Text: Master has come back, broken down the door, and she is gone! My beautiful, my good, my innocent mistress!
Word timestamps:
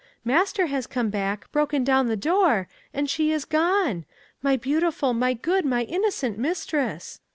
Master 0.25 0.65
has 0.65 0.87
come 0.87 1.11
back, 1.11 1.51
broken 1.51 1.83
down 1.83 2.07
the 2.07 2.15
door, 2.15 2.67
and 2.91 3.07
she 3.07 3.31
is 3.31 3.45
gone! 3.45 4.03
My 4.41 4.57
beautiful, 4.57 5.13
my 5.13 5.35
good, 5.35 5.63
my 5.63 5.83
innocent 5.83 6.39
mistress! 6.39 7.19